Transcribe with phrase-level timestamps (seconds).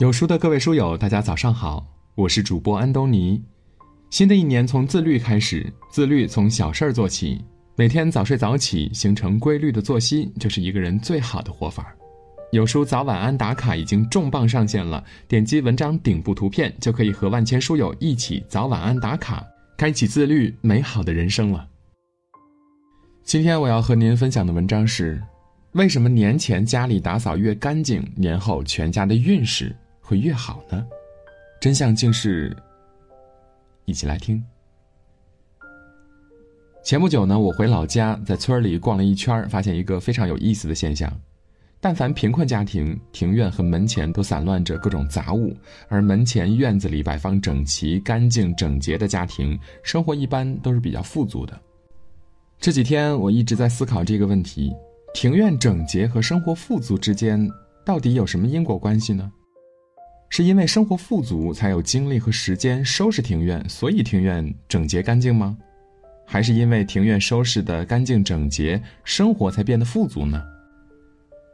[0.00, 3.40] 有书的各位书友，大家早上好，我是主播安东尼。
[4.10, 7.40] 新的一年从自律开始，自律从小事儿做起，
[7.76, 11.94] 每天早睡早起，形成规律的作息，就是一个人最好的活法。
[12.50, 19.44] 有书早晚安打卡已经重磅上线了，点击文章顶部图片就可以和万千书友一起早晚安打卡，
[19.78, 21.68] 开启自律美好的人生了。
[23.22, 25.22] 今天我要和您分享的文章是：
[25.72, 29.74] 为什么年前家里打扫越干净，年后全家的运势？
[30.04, 30.86] 会越好呢？
[31.58, 32.54] 真相竟是，
[33.86, 34.44] 一起来听。
[36.82, 41.10] 前不久呢，我回老家，在村里逛了一圈，发现一个非常有意思的现象：
[41.80, 45.56] 但凡贫困家庭，庭院和门前都散乱着各种杂物，
[45.88, 51.58] 而门前院子里摆放整齐、干净、整洁的家庭，生活一般都是比较富足的。
[52.60, 54.70] 这几天我一直在思考这个问题：
[55.14, 57.50] 庭院整洁和生活富足之间
[57.86, 59.32] 到底有什么因果关系呢？
[60.28, 65.56] 是因为生活富足，才有精力和时间收拾庭院，所以庭院整洁干净吗？
[66.26, 70.42] 还是因为庭院收拾的干净整洁，生活才变得富足呢？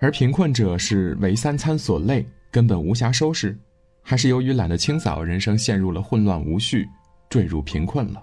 [0.00, 3.56] 而贫困者是为三餐所累，根本无暇收拾，
[4.02, 6.88] 还是由于懒得清扫，人生陷入了混乱无序，
[7.30, 8.22] 坠入贫困了？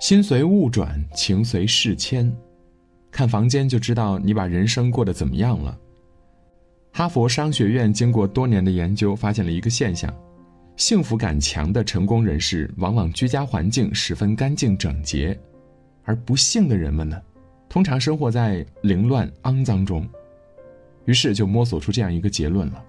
[0.00, 2.34] 心随物转，情随事迁，
[3.10, 5.78] 看房间就知道你把人生过得怎么样了。
[6.96, 10.14] 哈佛商学院经过多年的研究，发现了一个现象：
[10.76, 15.36] 幸福感强的成功人士，往往居家环境十分干净整洁；
[16.04, 17.20] 而不幸的人们呢，
[17.68, 20.08] 通常生活在凌乱肮脏中。
[21.04, 22.80] 于是就摸索出这样一个结论了：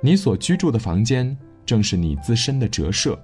[0.00, 3.16] 你所居住的房间，正是你自身的折射；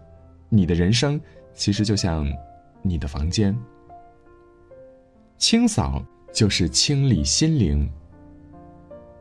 [0.48, 1.20] 你的人生，
[1.54, 2.24] 其实就像
[2.82, 3.52] 你的房间。
[5.38, 6.00] 清扫
[6.32, 7.90] 就是清理心灵。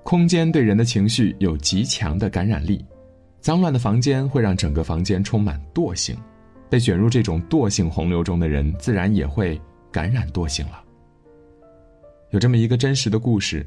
[0.04, 2.86] 空间对人的情绪有极强的感染力，
[3.40, 6.16] 脏乱的房间会让整个房间充满惰性，
[6.70, 9.60] 被卷入这种惰性洪流中的人，自然也会
[9.92, 10.84] 感染惰性了。
[12.32, 13.66] 有这么一个真实的故事：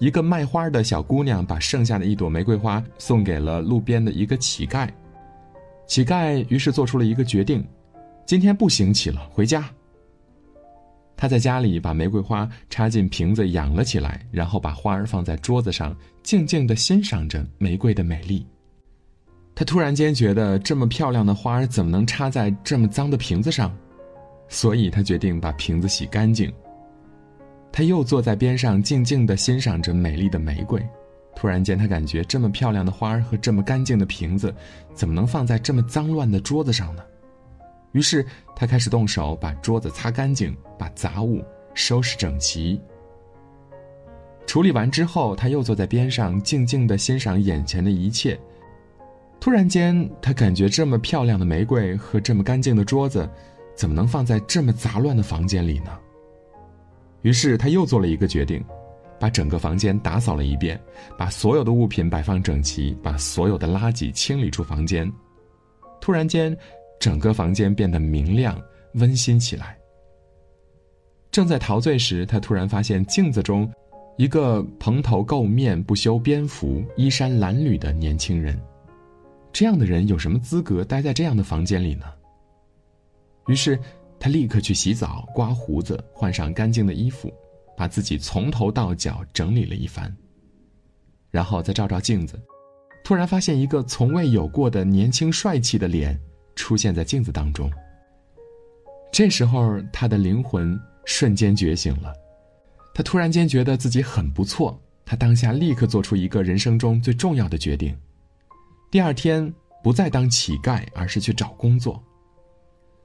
[0.00, 4.88] 一个卖花的小姑娘把剩下的一朵玫瑰花送给了路边的一个乞丐，
[5.86, 7.64] 乞丐于是做出了一个决定：
[8.26, 9.70] 今天不行乞了，回家。
[11.20, 18.46] 他在家里把玫瑰花插进瓶子养了起来，然后把花儿放在桌子上，静静地欣赏着玫瑰的美丽。
[19.52, 23.76] 他突然间觉得这么漂亮的花儿怎么能插在这么脏的瓶子上？
[24.48, 26.52] 所以他决定把瓶子洗干净。
[27.72, 30.80] 他又坐在边上，静静地欣赏着美丽的玫瑰。
[31.34, 34.54] 突然间，他感觉这么漂亮的花儿和这么干净的瓶子，
[34.94, 37.02] 怎么能放在这么脏乱的桌子上呢？
[37.92, 41.42] 于是他开始动手把桌子擦干净，把杂物
[41.74, 42.80] 收拾整齐。
[44.46, 48.38] 处理完之后，他又坐在边上，静静的欣赏眼前的一切。
[49.40, 53.28] 突然间，他感觉这么漂亮的玫瑰和这么干净的桌子，
[53.74, 55.98] 怎么能放在这么杂乱的房间里呢？
[57.22, 58.64] 于是他又做了一个决定，
[59.20, 60.80] 把整个房间打扫了一遍，
[61.16, 65.10] 把所有的物品摆放整齐，把所有的垃圾清理出房间。
[66.00, 66.56] 突然间。
[66.98, 68.60] 整个房间变得明亮、
[68.94, 69.78] 温馨起来。
[71.30, 73.70] 正在陶醉时，他突然发现镜子中
[74.16, 78.58] 一个蓬头垢面、不修边幅、衣衫褴褛的年轻人。
[79.52, 82.06] 这样的人有什么资格待在这样的房间里呢？
[83.46, 83.78] 于是，
[84.18, 87.32] 他立刻去洗澡、刮胡子、换上干净的衣服，
[87.76, 90.14] 把自己从头到脚整理了一番，
[91.30, 92.40] 然后再照照镜子，
[93.04, 96.18] 突然发现一个从未有过的年轻帅气的脸。
[96.58, 97.70] 出现在镜子当中。
[99.12, 102.12] 这时候，他的灵魂瞬间觉醒了，
[102.92, 104.78] 他突然间觉得自己很不错。
[105.06, 107.96] 他当下立刻做出一个人生中最重要的决定：
[108.90, 109.50] 第二天
[109.82, 112.02] 不再当乞丐，而是去找工作。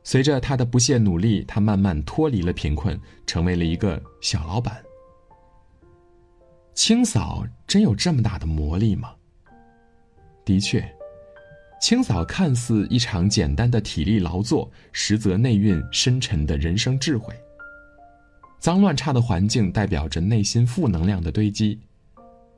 [0.04, 4.84] 随着他的不懈努力，他慢慢脱离了贫困，成为了一个小老板。
[6.74, 9.14] 清扫真有这么大的魔力吗？
[10.44, 10.84] 的确。
[11.84, 17.36] 清扫看似一场简单的体力劳作，实则内蕴深沉的人生智慧。
[18.58, 21.78] 脏乱差的环境代表着内心负能量的堆积，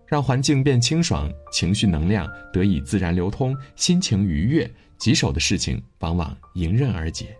[0.06, 7.36] 让环境变清爽，情绪能量得以自然流通，心情愉悦，棘手的事情往往迎刃而解。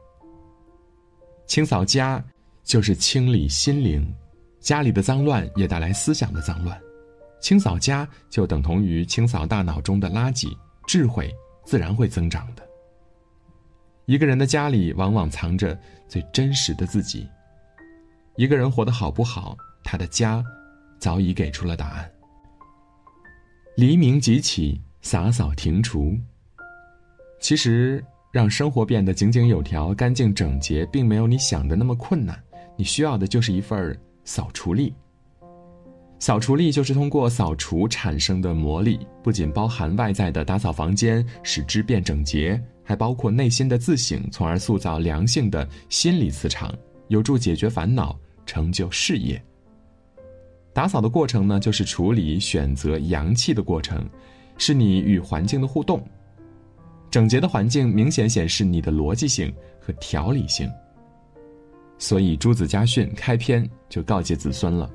[1.46, 2.20] 清扫家
[2.64, 4.12] 就是清理心灵，
[4.60, 6.76] 家里的脏乱也带来思想的脏乱，
[7.40, 10.52] 清扫家就等同于清扫大脑中的垃圾，
[10.88, 11.32] 智慧。
[11.66, 12.64] 自然会增长的。
[14.06, 15.78] 一个人的家里往往藏着
[16.08, 17.28] 最真实的自己。
[18.36, 20.44] 一个人活得好不好，他的家
[21.00, 22.12] 早已给出了答案。
[23.76, 26.16] 黎明即起，洒扫庭除。
[27.40, 32.42] 其实，让生活变得井井有条、干净整洁，并没有你想的那么困难。
[32.78, 34.94] 你需要的就是一份扫除力。
[36.18, 46.74] 扫除力就是通过扫除产生的魔力，不仅包含外在的打扫房间，使之变整洁，还包括内心的自省，从而塑造良性的心理磁场，
[47.10, 49.42] 有助解决烦恼，成就事业。
[50.74, 54.04] 打扫的过程呢，就是处理、选择阳气的过程，
[54.58, 56.04] 是你与环境的互动。
[57.12, 60.70] 整洁的环境明显显示你的逻辑性和条理性。
[61.98, 64.90] 所以，朱子家训开篇就告诫子孙了：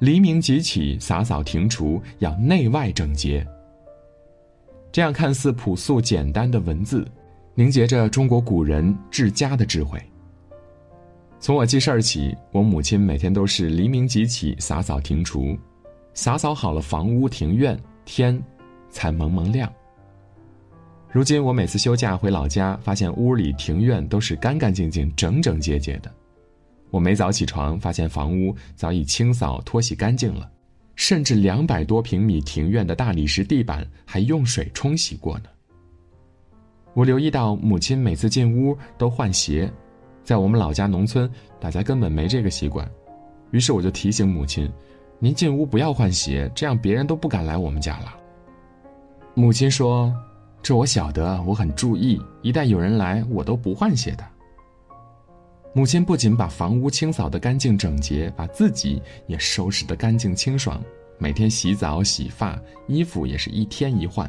[0.00, 3.46] 黎明即起，洒扫庭除，要内外整洁。
[4.90, 7.06] 这样看似朴素简单的文字，
[7.54, 10.00] 凝结着中国古人治家的智慧。
[11.38, 15.54] 从我记事儿起，我母亲每天都是黎明即起，洒扫庭除，
[16.14, 18.42] 洒扫好了房屋庭院，天
[18.88, 19.70] 才蒙蒙亮。
[21.12, 26.10] 如今我每次休假回老家，发现屋里庭院都是干干净净、整整洁洁的。
[26.90, 30.50] 我每早起床，发现房屋早已清扫拖洗干净了，
[30.96, 35.44] 甚至两百多平米庭院的大理石地板还用水冲洗过呢。
[36.94, 39.70] 我留意到母亲每次进屋都换鞋。
[40.24, 42.88] 在我们老家农村，大家根本没这个习惯，
[43.52, 44.70] 于是我就提醒母亲
[45.18, 48.14] ：“您进屋不要换鞋，这样别人都不敢来我们家了。”
[49.34, 50.12] 母亲说
[50.62, 54.24] ：“这我晓得，我很注意，一旦有人来，我都不换鞋的。”
[55.72, 60.82] 母亲不仅把房屋清扫得干净整洁，把自己也收拾得干净清爽，
[61.16, 64.28] 每天洗澡洗发，衣服也是一天一换。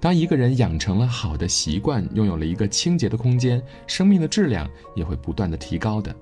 [0.00, 6.14] 当一个人养成了好的习惯，拥有了一个清洁的空间，生命的质量也会不断的提高的。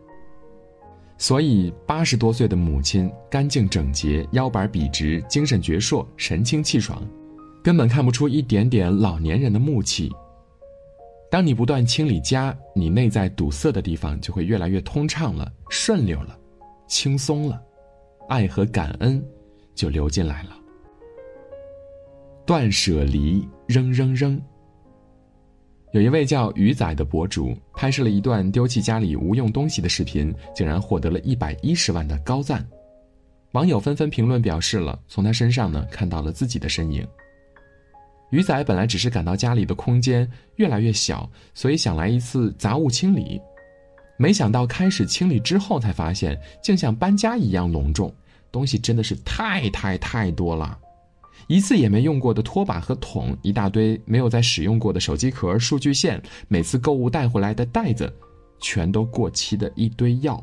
[1.19, 7.02] 所以，八十多岁的母亲干净整洁，腰板笔直，精神矍铄，神清气爽，
[7.62, 10.12] 根本看不出一点点老年人的木气。
[11.37, 16.35] 当你不断清理家，你内在堵塞的地方就会越来越通畅了，顺溜了，
[16.88, 17.62] 轻松了，
[18.27, 19.23] 爱和感恩
[19.75, 20.56] 就流进来了。
[22.47, 24.41] 断舍离，扔扔扔。
[25.93, 32.67] 有一位叫鱼仔的博主拍摄了一段丢弃家里无用东西的视频，竟然获得了一百一十万的高赞，
[33.53, 37.06] 网友纷纷评论表示了从他身上呢看到了自己的身影。
[38.31, 43.40] 鱼仔本来只是感到家里的空间越来越小，所以想来一次杂物清理，
[44.19, 48.12] 没想到开始清理之后才发现，竟像搬家一样隆重，
[48.50, 50.76] 东西真的是太太太多了。
[51.46, 58.12] 一次也没用过的拖把和桶，一大堆没有再使用过的手机壳、数据线，每次购物带回来的袋子，
[58.58, 60.43] 全都过期的一堆药，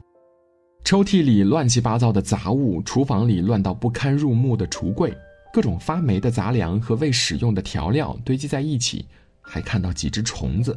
[0.85, 5.13] 抽屉里乱七八糟的杂物，厨房里乱到不堪入目的橱柜，
[5.53, 9.05] 各种发霉的杂粮和未使用的调料堆积在一起，
[9.39, 10.75] 还看到几只虫子。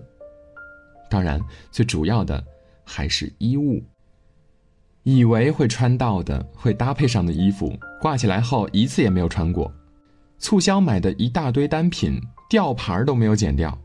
[1.08, 1.40] 当然，
[1.72, 2.44] 最主要的
[2.84, 3.82] 还是衣物。
[5.02, 9.72] 以为会穿到的、会搭配上的衣服，挂起来后一次也没有穿过。
[10.38, 12.20] 促销买的一大堆单品，
[12.50, 13.78] 吊牌都没有剪掉，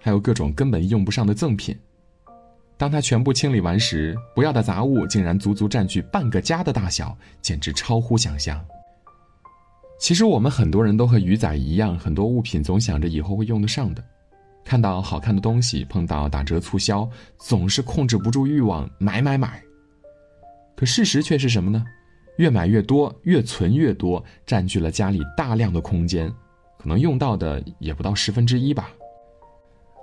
[0.00, 1.78] 还有各种根本用不上的赠品。
[2.76, 8.60] 当他全部清理完时，不要的杂物竟然足足占据半个家的大小，简直超乎想象。
[10.02, 14.02] 其实我们很多人都和鱼仔一样，很多物品总想着以后会用得上的，
[14.64, 19.62] 看到好看的东西，碰到打折促销，总是控制不住欲望买买买。
[20.74, 21.84] 可事实却是什么呢？
[22.38, 26.28] 越买越多，越存越多，占据了家里大量的空间，
[26.80, 28.90] 可能用到的也不到十分之一吧。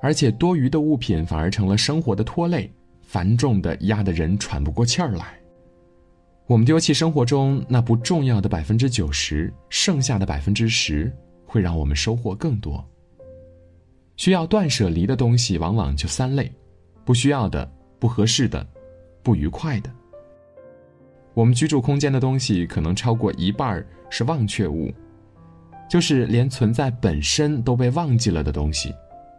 [0.01, 2.71] 而且多余的物品反而成了生活的拖累，
[3.01, 5.37] 繁重的压得人喘不过气儿来。
[6.49, 11.15] 我们丢弃生活中那不重要的百分之九十，剩下的百分之十
[11.45, 12.83] 会让我们收获更多。
[14.17, 16.51] 需要断舍离的东西往往就三类：
[17.05, 18.65] 不需要的、不合适的、
[19.21, 19.91] 不愉快的。
[21.35, 24.91] 我们居住空间的东西可能超过一半是忘却物，
[25.87, 28.91] 就是连存在本身都被忘记了的东西，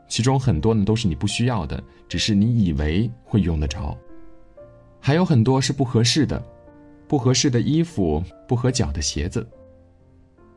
[0.06, 3.98] 其中很多呢都是你不需要的，只是你以为会用得着。
[5.00, 6.40] 还有很多是不合适的，
[7.10, 9.44] 不合适的衣服，不合脚的鞋子。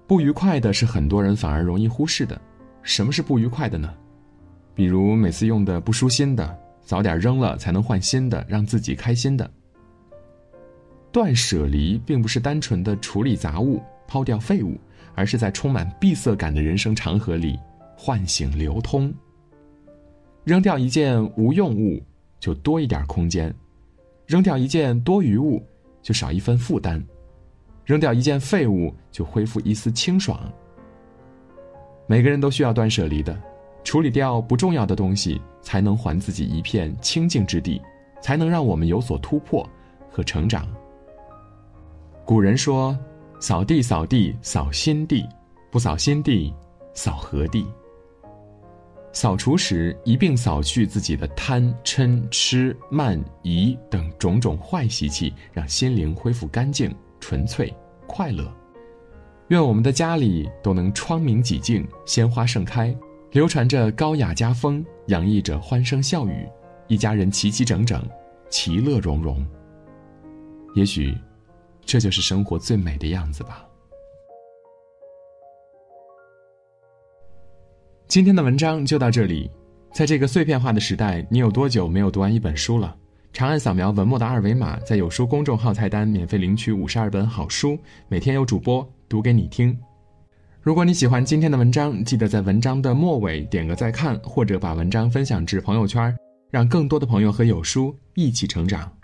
[0.06, 2.40] 不愉快的是很多人反而容易忽视的。
[2.84, 3.92] 什么是不愉快的呢？
[4.76, 9.50] 比如每次用的不舒心的，早点扔了才能换新的，让自己开心的。
[11.12, 14.80] 断舍离并不是单纯的处理杂物、抛掉废物，
[15.16, 17.58] 而是在充满闭塞感的人生长河里
[17.98, 19.12] 唤醒流通。
[20.44, 22.00] 扔掉一件无用物，
[22.40, 23.52] 就多一点空间；
[24.28, 25.60] 扔掉一件多余物，
[26.04, 27.04] 就少一份负担。
[27.84, 30.40] 扔掉一件废物就恢复一丝清爽。
[32.06, 33.36] 每个人都需要断舍离的，
[33.84, 37.82] 处理掉不重要的东西，才能还自己一片清净之地，
[38.22, 39.68] 才能让我们有所突破
[40.12, 40.68] 和成长。
[42.24, 42.98] 古人说
[43.42, 45.28] ：“扫地，扫地，扫心地；
[45.70, 46.54] 不扫心地，
[46.94, 47.66] 扫何地？”
[49.14, 57.72] 扫除时一并扫去自己的贪嗔痴慢疑等种种坏习气，让心灵恢复干净、纯粹、
[58.08, 58.52] 快乐。
[59.50, 62.96] 愿我们的家里都能窗明几净，鲜花盛开，
[63.32, 66.48] 流传着高雅家风，洋溢着欢声笑语，
[66.88, 68.04] 一家人齐齐整整，
[68.50, 69.46] 其乐融融。
[70.74, 71.16] 也许，
[71.86, 73.64] 这就是生活最美的样子吧。
[78.14, 79.50] 今天的文章就到这里。
[79.92, 82.96] 在这个碎片化的时代，你有多久没有读完一本书了？
[83.34, 87.76] 长按扫描文末的二维码，在有书公众号菜单免费领取五十二本好书，
[88.08, 89.76] 每天有主播读给你听。
[90.62, 96.16] 如果你喜欢今天的文章，记得在文章的末尾点个再看，或者把文章分享至朋友圈，
[96.52, 98.96] 让更多的朋友和有书一起成长。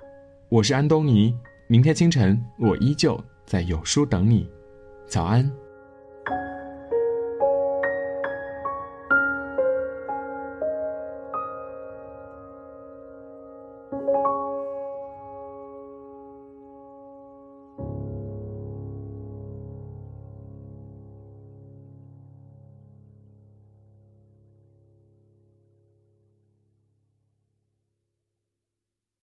[0.50, 1.34] 我是安东尼，
[1.68, 4.48] 明天清晨我依旧在有书等你。
[5.08, 5.52] 早安。